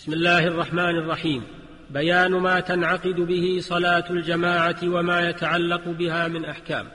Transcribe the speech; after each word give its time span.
بسم 0.00 0.12
الله 0.12 0.46
الرحمن 0.46 0.98
الرحيم. 0.98 1.42
بيان 1.90 2.32
ما 2.32 2.60
تنعقد 2.60 3.20
به 3.20 3.58
صلاة 3.60 4.04
الجماعة 4.10 4.76
وما 4.84 5.28
يتعلق 5.28 5.88
بها 5.88 6.28
من 6.28 6.44
أحكام. 6.44 6.86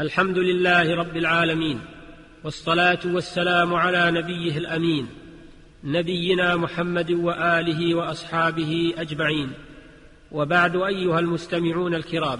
الحمد 0.00 0.38
لله 0.38 0.94
رب 0.94 1.16
العالمين. 1.16 1.80
والصلاة 2.44 2.98
والسلام 3.04 3.74
على 3.74 4.10
نبيه 4.10 4.58
الأمين. 4.58 5.06
نبينا 5.84 6.56
محمد 6.56 7.10
وآله 7.10 7.94
وأصحابه 7.94 8.94
أجمعين. 8.98 9.52
وبعد 10.32 10.76
أيها 10.76 11.18
المستمعون 11.18 11.94
الكرام 11.94 12.38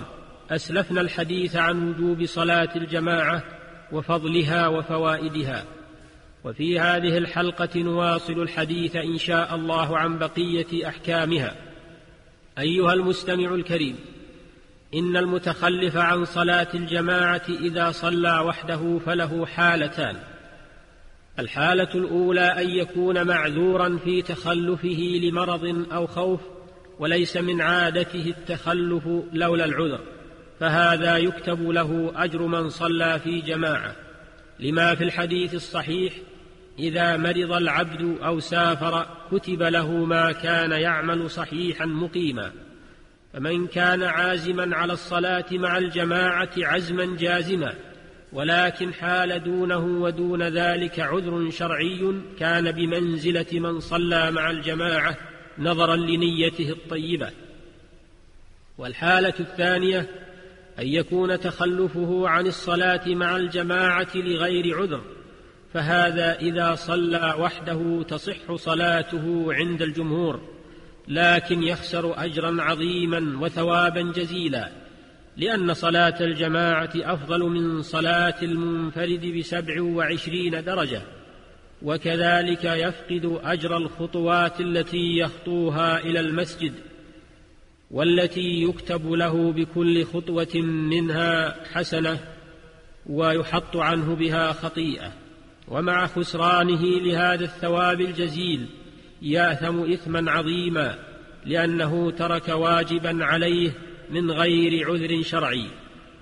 أسلفنا 0.51 1.01
الحديث 1.01 1.57
عن 1.57 1.89
وجوب 1.89 2.25
صلاة 2.27 2.77
الجماعة 2.77 3.43
وفضلها 3.93 4.69
وفوائدها. 4.69 5.65
وفي 6.45 6.81
هذه 6.81 7.19
الحلقة 7.19 7.81
نواصل 7.81 8.43
الحديث 8.43 8.97
إن 8.97 9.19
شاء 9.19 9.55
الله 9.55 9.99
عن 9.99 10.19
بقية 10.19 10.89
أحكامها. 10.89 11.57
أيها 12.59 12.93
المستمع 12.93 13.55
الكريم 13.55 13.97
إن 14.95 15.17
المتخلف 15.17 15.97
عن 15.97 16.25
صلاة 16.25 16.69
الجماعة 16.75 17.43
إذا 17.49 17.91
صلى 17.91 18.39
وحده 18.39 18.99
فله 19.07 19.47
حالتان. 19.47 20.17
الحالة 21.39 21.95
الأولى 21.95 22.41
أن 22.41 22.71
يكون 22.71 23.27
معذورا 23.27 23.99
في 24.05 24.23
تخلفه 24.23 25.21
لمرض 25.23 25.87
أو 25.93 26.07
خوف 26.07 26.41
وليس 26.99 27.37
من 27.37 27.61
عادته 27.61 28.35
التخلف 28.39 29.09
لولا 29.33 29.65
العذر. 29.65 30.01
فهذا 30.61 31.17
يكتب 31.17 31.71
له 31.71 32.13
أجر 32.17 32.43
من 32.43 32.69
صلى 32.69 33.21
في 33.25 33.41
جماعة. 33.41 33.97
لما 34.61 34.95
في 34.95 35.05
الحديث 35.05 35.55
الصحيح 35.55 36.13
إذا 36.79 37.17
مرض 37.17 37.53
العبد 37.53 38.19
أو 38.25 38.41
سافر 38.41 39.07
كتب 39.33 39.63
له 39.63 39.91
ما 39.91 40.33
كان 40.33 40.71
يعمل 40.71 41.31
صحيحا 41.31 41.87
مقيما. 41.87 42.53
فمن 43.33 43.67
كان 43.67 44.03
عازما 44.03 44.77
على 44.77 44.93
الصلاة 44.93 45.45
مع 45.53 45.79
الجماعة 45.79 46.51
عزما 46.59 47.17
جازما 47.17 47.75
ولكن 48.33 48.95
حال 48.95 49.45
دونه 49.45 49.85
ودون 49.85 50.43
ذلك 50.43 51.01
عذر 51.01 51.51
شرعي 51.51 52.21
كان 52.39 52.73
بمنزلة 52.73 53.47
من 53.53 53.81
صلى 53.81 54.31
مع 54.31 54.51
الجماعة 54.51 55.17
نظرا 55.59 55.97
لنيته 55.97 56.71
الطيبة. 56.71 57.31
والحالة 58.79 59.35
الثانية 59.41 60.09
أن 60.79 60.87
يكون 60.87 61.41
تخلفه 61.41 62.29
عن 62.29 62.47
الصلاة 62.47 63.09
مع 63.09 63.37
الجماعة 63.37 64.09
لغير 64.15 64.79
عذر 64.79 65.03
فهذا 65.75 66.39
إذا 66.39 66.75
صلى 66.75 67.35
وحده 67.39 68.03
تصح 68.09 68.55
صلاته 68.55 69.55
عند 69.55 69.83
الجمهور 69.83 70.41
لكن 71.09 71.63
يخسر 71.63 72.25
أجرا 72.25 72.63
عظيما 72.63 73.39
وثوابا 73.41 74.03
جزيلا 74.03 74.71
لأن 75.37 75.75
صلاة 75.75 76.21
الجماعة 76.21 76.91
أفضل 76.97 77.41
من 77.41 77.83
صلاة 77.83 78.35
المنفرد 78.43 79.27
بسبع 79.27 79.83
وعشرين 79.83 80.65
درجة 80.65 81.03
وكذلك 81.83 82.65
يفقد 82.65 83.41
أجر 83.45 83.77
الخطوات 83.77 84.61
التي 84.61 85.19
يخطوها 85.19 85.99
إلى 85.99 86.21
المسجد 86.21 86.73
والتي 87.91 88.63
يكتب 88.63 89.13
له 89.13 89.53
بكل 89.53 90.05
خطوة 90.05 90.57
منها 90.63 91.57
حسنة 91.73 92.19
ويحط 93.07 93.77
عنه 93.77 94.15
بها 94.15 94.53
خطيئة. 94.53 95.13
ومع 95.69 96.07
خسرانه 96.07 96.83
لهذا 96.83 97.45
الثواب 97.45 98.01
الجزيل 98.01 98.67
ياثم 99.23 99.93
إثما 99.93 100.31
عظيما 100.31 100.99
لأنه 101.47 102.11
ترك 102.11 102.49
واجبا 102.49 103.25
عليه 103.25 103.71
من 104.11 104.31
غير 104.31 104.91
عذر 104.91 105.23
شرعي 105.23 105.67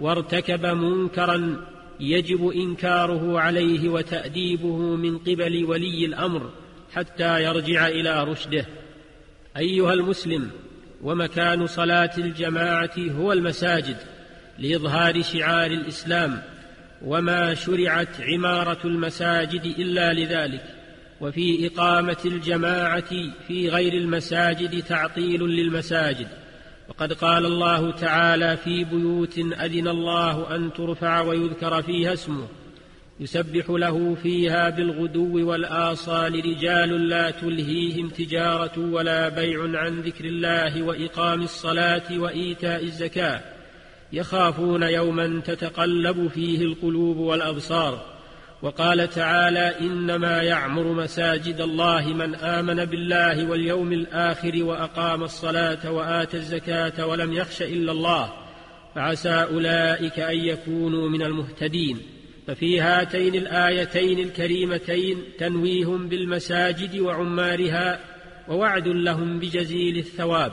وارتكب 0.01 0.67
منكرا 0.67 1.67
يجب 2.01 2.49
إنكاره 2.49 3.41
عليه 3.41 3.89
وتأديبه 3.89 4.77
من 4.77 5.19
قبل 5.19 5.65
ولي 5.65 6.07
الأمر 6.07 6.51
حتى 6.93 7.43
يرجع 7.43 7.89
إلى 7.89 8.25
رشده. 8.25 8.67
أيها 9.57 9.93
المسلم 9.93 10.51
ومكان 11.03 11.67
صلاة 11.67 12.11
الجماعة 12.19 12.95
هو 12.99 13.33
المساجد 13.33 13.97
لإظهار 14.59 15.23
شعار 15.23 15.71
الإسلام 15.71 16.43
وما 17.05 17.55
شرعت 17.55 18.21
عمارة 18.21 18.79
المساجد 18.85 19.65
إلا 19.79 20.13
لذلك 20.13 20.65
وفي 21.21 21.67
إقامة 21.67 22.17
الجماعة 22.25 23.11
في 23.49 23.69
غير 23.69 23.93
المساجد 23.93 24.83
تعطيل 24.83 25.43
للمساجد. 25.43 26.29
وقد 26.89 27.13
قال 27.13 27.47
الله 27.47 27.93
تعالى 27.93 28.57
في 28.57 28.85
بيوت 28.85 29.39
أذن 29.39 29.89
الله 29.89 30.57
أن 30.57 30.73
ترفع 30.73 31.21
ويذكر 31.21 31.83
فيها 31.83 32.13
اسمه. 32.13 32.49
يسبح 33.21 33.71
له 33.71 34.17
فيها 34.23 34.71
بالغدو 34.71 35.49
والآصال 35.49 36.45
رجال 36.47 37.09
لا 37.09 37.31
تلهيهم 37.31 38.09
تجارة 38.09 38.79
ولا 38.79 39.29
بيع 39.29 39.79
عن 39.79 40.01
ذكر 40.01 40.25
الله 40.25 40.83
وإقام 40.83 41.43
الصلاة 41.43 42.19
وإيتاء 42.19 42.85
الزكاة. 42.85 43.60
يخافون 44.13 44.83
يوما 44.83 45.41
تتقلب 45.45 46.29
فيه 46.35 46.63
القلوب 46.65 47.17
والأبصار. 47.17 48.05
وقال 48.63 49.11
تعالى 49.11 49.75
إنما 49.81 50.43
يعمر 50.43 50.93
مساجد 50.93 51.61
الله 51.61 52.09
من 52.09 52.35
آمن 52.35 52.85
بالله 52.85 53.51
واليوم 53.51 53.93
الآخر 53.93 54.65
وأقام 54.65 55.23
الصلاة 55.23 55.93
وآتى 55.93 56.37
الزكاة 56.37 57.07
ولم 57.07 57.33
يخش 57.33 57.63
إلا 57.63 57.93
الله. 57.93 58.33
فعسى 58.95 59.47
أولئك 59.53 60.21
أن 60.21 60.37
يكونوا 60.37 61.09
من 61.09 61.23
المهتدين. 61.23 61.99
ففي 62.47 62.81
هاتين 62.81 63.35
الآيتين 63.35 64.19
الكريمتين 64.19 65.23
تنويه 65.39 65.87
بالمساجد 65.87 66.99
وعمارها 66.99 68.01
ووعد 68.49 68.89
لهم 68.89 69.39
بجزيل 69.39 69.99
الثواب. 69.99 70.53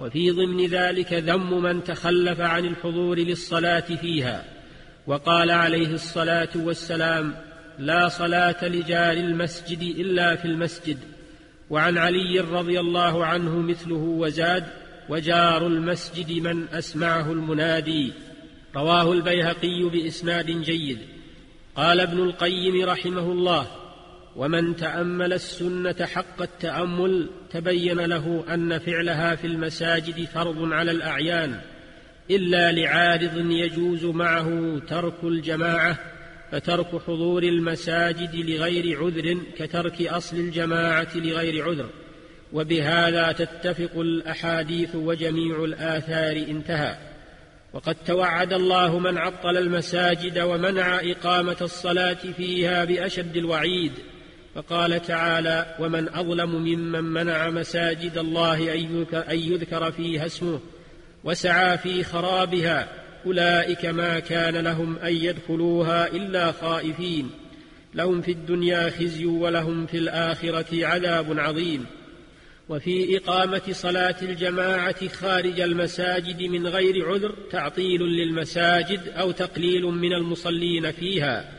وفي 0.00 0.30
ضمن 0.30 0.66
ذلك 0.66 1.12
ذم 1.12 1.62
من 1.62 1.84
تخلف 1.84 2.40
عن 2.40 2.64
الحضور 2.64 3.18
للصلاة 3.18 3.80
فيها 3.80 4.44
وقال 5.06 5.50
عليه 5.50 5.94
الصلاة 5.94 6.48
والسلام 6.54 7.34
لا 7.78 8.08
صلاة 8.08 8.68
لجار 8.68 9.12
المسجد 9.12 9.82
إلا 9.82 10.36
في 10.36 10.44
المسجد 10.44 10.98
وعن 11.70 11.98
علي 11.98 12.40
رضي 12.40 12.80
الله 12.80 13.24
عنه 13.26 13.56
مثله 13.56 13.96
وزاد 13.96 14.64
وجار 15.08 15.66
المسجد 15.66 16.32
من 16.32 16.68
أسمعه 16.68 17.32
المنادي 17.32 18.12
رواه 18.76 19.12
البيهقي 19.12 19.88
بإسناد 19.92 20.46
جيد. 20.46 20.98
قال 21.76 22.00
ابن 22.00 22.18
القيم 22.18 22.84
رحمه 22.88 23.32
الله 23.32 23.66
ومن 24.36 24.76
تأمل 24.76 25.32
السنة 25.32 26.06
حق 26.06 26.42
التأمل 26.42 27.30
تبين 27.50 28.00
له 28.00 28.44
أن 28.54 28.78
فعلها 28.78 29.34
في 29.34 29.46
المساجد 29.46 30.24
فرض 30.24 30.72
على 30.72 30.90
الأعيان 30.90 31.60
إلا 32.30 32.72
لعارض 32.72 33.50
يجوز 33.50 34.04
معه 34.04 34.78
ترك 34.88 35.24
الجماعة 35.24 35.98
فترك 36.52 37.02
حضور 37.06 37.42
المساجد 37.42 38.36
لغير 38.36 39.04
عذر 39.04 39.38
كترك 39.56 40.02
أصل 40.02 40.36
الجماعة 40.36 41.08
لغير 41.14 41.64
عذر. 41.68 41.88
وبهذا 42.52 43.32
تتفق 43.32 43.98
الأحاديث 43.98 44.94
وجميع 44.94 45.64
الآثار 45.64 46.36
انتهى. 46.36 46.96
وقد 47.72 47.96
توعد 48.06 48.52
الله 48.52 48.98
من 48.98 49.18
عطل 49.18 49.56
المساجد 49.56 50.38
ومنع 50.38 51.00
إقامة 51.00 51.56
الصلاة 51.60 52.18
فيها 52.36 52.84
بأشد 52.84 53.36
الوعيد. 53.36 53.92
فقال 54.56 55.02
تعالى 55.02 55.76
ومن 55.80 56.08
أظلم 56.08 56.50
ممن 56.50 57.04
منع 57.04 57.50
مساجد 57.50 58.18
الله 58.18 58.74
أن 59.30 59.38
يذكر 59.38 59.92
فيها 59.92 60.26
اسمه 60.26 60.60
وسعى 61.24 61.78
في 61.78 62.04
خرابها 62.04 62.88
أولئك 63.26 63.86
ما 63.86 64.18
كان 64.18 64.56
لهم 64.56 64.98
أن 64.98 65.16
يدخلوها 65.16 66.06
إلا 66.06 66.52
خائفين. 66.52 67.30
لهم 67.94 68.20
في 68.20 68.32
الدنيا 68.32 68.90
خزي 68.90 69.26
ولهم 69.26 69.86
في 69.86 69.98
الآخرة 69.98 70.86
عذاب 70.86 71.38
عظيم. 71.38 71.86
وفي 72.68 73.16
إقامة 73.16 73.62
صلاة 73.70 74.16
الجماعة 74.22 75.08
خارج 75.08 75.60
المساجد 75.60 76.42
من 76.42 76.66
غير 76.66 77.08
عذر 77.08 77.34
تعطيل 77.50 78.02
للمساجد 78.02 79.08
أو 79.08 79.30
تقليل 79.30 79.82
من 79.82 80.12
المصلين 80.12 80.92
فيها. 80.92 81.55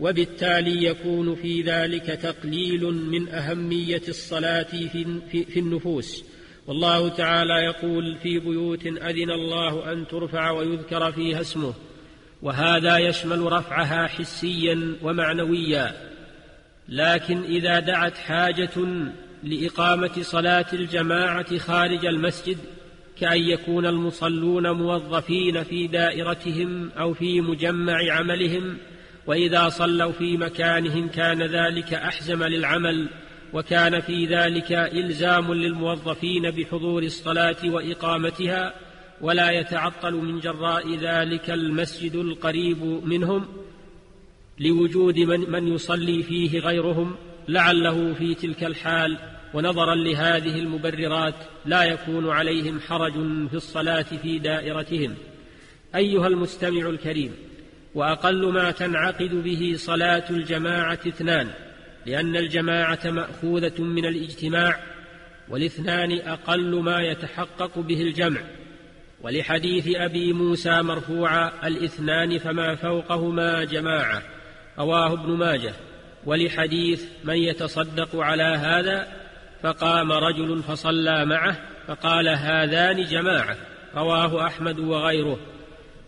وبالتالي 0.00 0.84
يكون 0.84 1.34
في 1.34 1.62
ذلك 1.62 2.06
تقليل 2.06 2.84
من 2.84 3.28
أهمية 3.28 4.02
الصلاة 4.08 4.62
في, 4.62 5.20
النفوس. 5.56 6.24
والله 6.66 7.08
تعالى 7.08 7.54
يقول 7.54 8.16
في 8.22 8.38
بيوت 8.38 8.86
أذن 8.86 9.30
الله 9.30 9.92
أن 9.92 10.06
ترفع 10.06 10.50
ويذكر 10.50 11.12
فيها 11.12 11.40
اسمه 11.40 11.74
وهذا 12.42 12.98
يشمل 12.98 13.52
رفعها 13.52 14.06
حسيا 14.06 14.96
ومعنويا. 15.02 15.94
لكن 16.88 17.42
إذا 17.42 17.80
دعت 17.80 18.18
حاجة 18.18 18.70
لإقامة 19.42 20.22
صلاة 20.22 20.66
الجماعة 20.72 21.58
خارج 21.58 22.06
المسجد 22.06 22.58
كأن 23.20 23.42
يكون 23.42 23.86
المصلون 23.86 24.70
موظفين 24.70 25.64
في 25.64 25.86
دائرتهم 25.86 26.90
أو 26.90 27.14
في 27.14 27.40
مجمع 27.40 28.12
عملهم 28.12 28.78
وإذا 29.28 29.68
صلوا 29.68 30.12
في 30.12 30.36
مكانهم 30.36 31.08
كان 31.08 31.42
ذلك 31.42 31.94
أحزم 31.94 32.42
للعمل 32.42 33.08
وكان 33.52 34.00
في 34.00 34.26
ذلك 34.26 34.72
إلزام 34.72 35.54
للموظفين 35.54 36.50
بحضور 36.50 37.02
الصلاة 37.02 37.56
وإقامتها 37.64 38.74
ولا 39.20 39.50
يتعطل 39.50 40.14
من 40.14 40.40
جراء 40.40 40.96
ذلك 40.96 41.50
المسجد 41.50 42.14
القريب 42.14 42.82
منهم 43.04 43.48
لوجود 44.58 45.18
من, 45.18 45.50
من 45.50 45.68
يصلي 45.68 46.22
فيه 46.22 46.58
غيرهم 46.60 47.16
لعله 47.48 48.14
في 48.14 48.34
تلك 48.34 48.64
الحال. 48.64 49.18
ونظرا 49.54 49.94
لهذه 49.94 50.58
المبررات 50.58 51.34
لا 51.66 51.84
يكون 51.84 52.30
عليهم 52.30 52.80
حرج 52.80 53.12
في 53.48 53.54
الصلاة 53.54 54.02
في 54.02 54.38
دائرتهم. 54.38 55.14
أيها 55.94 56.26
المستمع 56.26 56.88
الكريم 56.88 57.47
وأقل 57.94 58.52
ما 58.52 58.70
تنعقد 58.70 59.34
به 59.34 59.74
صلاة 59.76 60.24
الجماعة 60.30 60.98
اثنان 61.06 61.50
لأن 62.06 62.36
الجماعة 62.36 63.00
مأخوذة 63.04 63.82
من 63.82 64.04
الاجتماع 64.04 64.80
والاثنان 65.48 66.12
أقل 66.12 66.82
ما 66.82 67.00
يتحقق 67.00 67.78
به 67.78 68.02
الجمع. 68.02 68.40
ولحديث 69.22 69.88
أبي 69.96 70.32
موسى 70.32 70.82
مرفوعا 70.82 71.52
الاثنان 71.64 72.38
فما 72.38 72.74
فوقهما 72.74 73.64
جماعة 73.64 74.22
رواه 74.78 75.12
ابن 75.12 75.32
ماجه. 75.32 75.72
ولحديث 76.26 77.04
من 77.24 77.36
يتصدق 77.36 78.16
على 78.16 78.42
هذا 78.42 79.08
فقام 79.62 80.12
رجل 80.12 80.62
فصلى 80.62 81.24
معه 81.24 81.56
فقال 81.86 82.28
هذان 82.28 83.04
جماعة 83.04 83.56
رواه 83.96 84.46
أحمد 84.46 84.78
وغيره. 84.78 85.38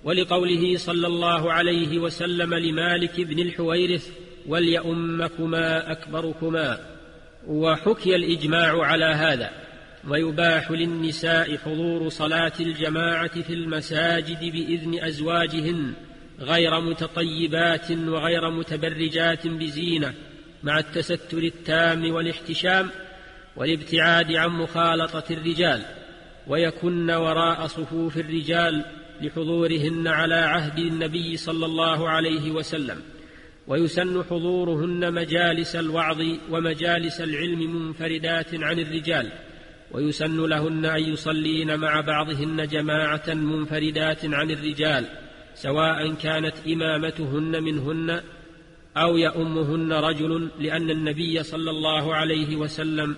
ولقوله 0.04 0.76
صلى 0.76 1.06
الله 1.06 1.52
عليه 1.52 1.98
وسلم 1.98 2.54
لمالك 2.54 3.20
بن 3.20 3.38
الحويرث 3.38 4.10
وليؤمكما 4.46 5.92
أكبركما. 5.92 6.78
وحكي 7.46 8.16
الإجماع 8.16 8.84
على 8.84 9.04
هذا 9.04 9.50
ويباح 10.08 10.70
للنساء 10.70 11.56
حضور 11.56 12.08
صلاة 12.08 12.52
الجماعة 12.60 13.42
في 13.42 13.52
المساجد 13.52 14.40
بإذن 14.40 15.04
أزواجهن 15.04 15.94
غير 16.40 16.80
متطيبات 16.80 17.90
وغير 17.90 18.50
متبرجات 18.50 19.46
بزينة 19.46 20.14
مع 20.62 20.78
التستر 20.78 21.38
التام 21.38 22.12
والاحتشام 22.12 22.90
والابتعاد 23.56 24.32
عن 24.32 24.50
مخالطة 24.50 25.24
الرجال 25.30 25.82
ويكن 26.46 27.10
وراء 27.10 27.66
صفوف 27.66 28.16
الرجال 28.16 28.84
لحضورهن 29.22 30.08
على 30.08 30.34
عهد 30.34 30.78
النبي 30.78 31.36
صلى 31.36 31.66
الله 31.66 32.08
عليه 32.08 32.50
وسلم 32.50 33.02
ويسن 33.66 34.24
حضورهن 34.30 35.14
مجالس 35.14 35.76
الوعظ 35.76 36.22
ومجالس 36.50 37.20
العلم 37.20 37.76
منفردات 37.76 38.54
عن 38.54 38.78
الرجال 38.78 39.32
ويسن 39.92 40.46
لهن 40.46 40.84
أن 40.84 41.02
يصلين 41.02 41.78
مع 41.78 42.00
بعضهن 42.00 42.66
جماعة 42.66 43.34
منفردات 43.34 44.24
عن 44.24 44.50
الرجال 44.50 45.06
سواء 45.54 46.14
كانت 46.14 46.54
إمامتهن 46.66 47.62
منهن 47.62 48.20
أو 48.96 49.16
يؤمهن 49.16 49.92
رجل 49.92 50.48
لأن 50.58 50.90
النبي 50.90 51.42
صلى 51.42 51.70
الله 51.70 52.14
عليه 52.14 52.56
وسلم 52.56 53.16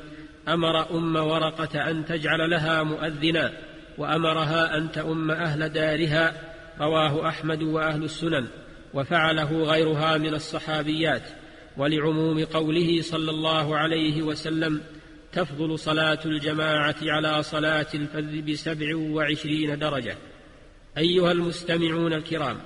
أمر 0.48 0.90
أم 0.90 1.16
ورقة 1.16 1.90
أن 1.90 2.04
تجعل 2.04 2.50
لها 2.50 2.82
مؤذنا. 2.82 3.52
وأمرها 3.98 4.76
أن 4.76 4.92
تؤم 4.92 5.30
أهل 5.30 5.68
دارها 5.68 6.34
رواه 6.80 7.28
أحمد 7.28 7.62
وأهل 7.62 8.04
السنن 8.04 8.46
وفعله 8.94 9.62
غيرها 9.62 10.18
من 10.18 10.34
الصحابيات 10.34 11.22
ولعموم 11.76 12.44
قوله 12.44 13.02
صلى 13.02 13.30
الله 13.30 13.76
عليه 13.76 14.22
وسلم 14.22 14.80
تفضل 15.32 15.78
صلاة 15.78 16.18
الجماعة 16.24 16.96
على 17.02 17.42
صلاة 17.42 17.86
الفذ 17.94 18.42
بسبع 18.42 18.96
وعشرين 18.96 19.78
درجة. 19.78 20.16
أيها 20.98 21.32
المستمعون 21.32 22.12
الكرام 22.12 22.58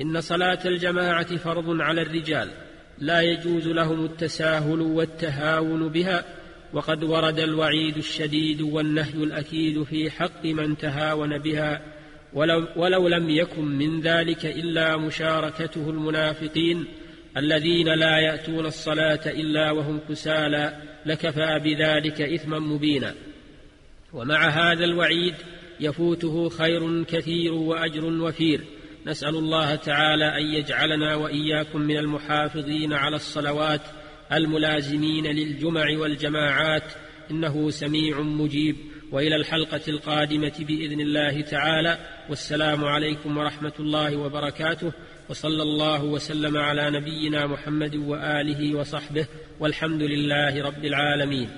إن 0.00 0.20
صلاة 0.20 0.58
الجماعة 0.64 1.36
فرض 1.36 1.80
على 1.80 2.02
الرجال 2.02 2.50
لا 2.98 3.20
يجوز 3.20 3.68
لهم 3.68 4.04
التساهل 4.04 4.80
والتهاون 4.80 5.88
بها 5.88 6.24
وقد 6.72 7.04
ورد 7.04 7.38
الوعيد 7.38 7.96
الشديد 7.96 8.60
والنهي 8.60 9.24
الأكيد 9.24 9.82
في 9.82 10.10
حق 10.10 10.44
من 10.44 10.76
تهاون 10.76 11.38
بها 11.38 11.82
ولو, 12.32 12.66
ولو 12.76 13.08
لم 13.08 13.30
يكن 13.30 13.64
من 13.64 14.00
ذلك 14.00 14.46
إلا 14.46 14.96
مشاركته 14.96 15.90
المنافقين 15.90 16.84
الذين 17.36 17.88
لا 17.88 18.18
يأتون 18.18 18.66
الصلاة 18.66 19.20
إلا 19.26 19.70
وهم 19.70 20.00
كسالى 20.08 20.82
لكفى 21.06 21.60
بذلك 21.64 22.20
إثما 22.20 22.58
مبينا. 22.58 23.14
ومع 24.12 24.48
هذا 24.48 24.84
الوعيد 24.84 25.34
يفوته 25.80 26.48
خير 26.48 27.04
كثير 27.04 27.52
وأجر 27.52 28.04
وفير. 28.04 28.60
نسأل 29.06 29.36
الله 29.36 29.74
تعالى 29.74 30.38
أن 30.38 30.54
يجعلنا 30.54 31.14
وإياكم 31.14 31.80
من 31.80 31.96
المحافظين 31.96 32.92
على 32.92 33.16
الصلوات 33.16 33.80
الملازمين 34.36 35.26
للجمع 35.26 35.98
والجماعات 35.98 36.92
إنه 37.30 37.70
سميع 37.70 38.20
مجيب. 38.20 38.76
وإلى 39.12 39.36
الحلقة 39.36 39.80
القادمة 39.88 40.52
بإذن 40.58 41.00
الله 41.00 41.40
تعالى. 41.40 41.98
والسلام 42.28 42.84
عليكم 42.84 43.38
ورحمة 43.38 43.72
الله 43.80 44.16
وبركاته. 44.16 44.92
وصلى 45.28 45.62
الله 45.62 46.04
وسلم 46.04 46.56
على 46.56 46.90
نبينا 46.90 47.46
محمد 47.46 47.96
وآله 47.96 48.78
وصحبه. 48.78 49.26
والحمد 49.60 50.02
لله 50.02 50.62
رب 50.62 50.84
العالمين. 50.84 51.48